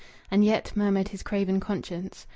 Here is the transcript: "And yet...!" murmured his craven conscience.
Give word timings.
"And 0.31 0.43
yet...!" 0.43 0.71
murmured 0.75 1.09
his 1.09 1.21
craven 1.21 1.59
conscience. 1.59 2.25